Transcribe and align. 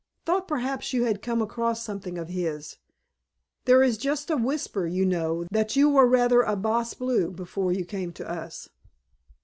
Thought 0.25 0.47
perhaps 0.47 0.93
you 0.93 1.03
had 1.03 1.21
come 1.21 1.43
across 1.43 1.83
something 1.83 2.17
of 2.17 2.27
his. 2.29 2.77
There 3.65 3.83
is 3.83 3.99
just 3.99 4.31
a 4.31 4.35
whisper, 4.35 4.87
you 4.87 5.05
know, 5.05 5.45
that 5.51 5.75
you 5.75 5.89
were 5.89 6.07
rather 6.07 6.41
a 6.41 6.55
bas 6.55 6.95
bleu 6.95 7.29
before 7.29 7.71
you 7.71 7.85
came 7.85 8.11
to 8.13 8.27
us." 8.27 8.67